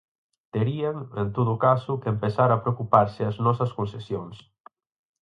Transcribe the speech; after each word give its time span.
Terían, 0.53 0.97
en 1.21 1.27
todo 1.37 1.53
caso, 1.65 1.99
que 2.01 2.09
empezar 2.15 2.49
a 2.51 2.61
preocuparse 2.63 3.21
as 3.31 3.37
nosas 3.45 3.71
concesións. 3.77 4.35